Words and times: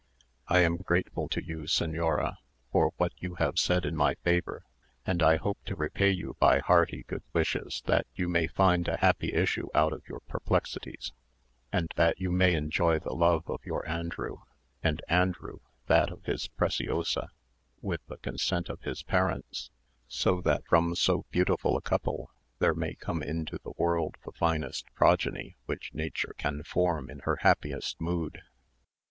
I 0.47 0.61
am 0.61 0.77
grateful 0.77 1.29
to 1.29 1.43
you, 1.43 1.59
señora, 1.67 2.37
for 2.71 2.91
what 2.97 3.11
you 3.19 3.35
have 3.35 3.59
said 3.59 3.85
in 3.85 3.95
my 3.95 4.15
favour; 4.23 4.63
and 5.05 5.21
I 5.21 5.35
hope 5.35 5.59
to 5.65 5.75
repay 5.75 6.09
you 6.09 6.35
by 6.39 6.57
hearty 6.57 7.03
good 7.07 7.21
wishes 7.33 7.83
that 7.85 8.07
you 8.15 8.27
may 8.27 8.47
find 8.47 8.87
a 8.87 8.97
happy 8.97 9.31
issue 9.31 9.67
out 9.75 9.93
of 9.93 10.01
your 10.09 10.21
perplexities, 10.21 11.13
and 11.71 11.93
that 11.97 12.19
you 12.19 12.31
may 12.31 12.55
enjoy 12.55 12.97
the 12.97 13.13
love 13.13 13.47
of 13.47 13.63
your 13.63 13.87
Andrew, 13.87 14.37
and 14.81 15.03
Andrew 15.07 15.59
that 15.85 16.09
of 16.11 16.23
his 16.23 16.47
Preciosa, 16.47 17.29
with 17.83 18.03
the 18.07 18.17
consent 18.17 18.69
of 18.69 18.81
his 18.81 19.03
parents; 19.03 19.69
so 20.07 20.41
that 20.41 20.65
from 20.65 20.95
so 20.95 21.25
beautiful 21.29 21.77
a 21.77 21.81
couple 21.83 22.31
there 22.57 22.73
may 22.73 22.95
come 22.95 23.21
into 23.21 23.59
the 23.63 23.73
world 23.77 24.15
the 24.25 24.31
finest 24.31 24.87
progeny 24.95 25.57
which 25.67 25.93
nature 25.93 26.33
can 26.39 26.63
form 26.63 27.07
in 27.07 27.19
her 27.19 27.35
happiest 27.43 28.01
mood. 28.01 28.41